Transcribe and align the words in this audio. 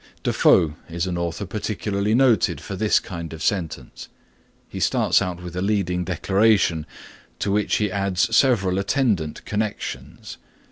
Defoe 0.23 0.73
is 0.89 1.05
an 1.05 1.15
author 1.15 1.45
particularly 1.45 2.15
noted 2.15 2.59
for 2.59 2.75
this 2.75 2.99
kind 2.99 3.33
of 3.33 3.43
sentence. 3.43 4.07
He 4.67 4.79
starts 4.79 5.21
out 5.21 5.43
with 5.43 5.55
a 5.55 5.61
leading 5.61 6.03
declaration 6.05 6.87
to 7.37 7.51
which 7.51 7.75
he 7.75 7.91
adds 7.91 8.35
several 8.35 8.79
attendant 8.79 9.45
connections. 9.45 10.37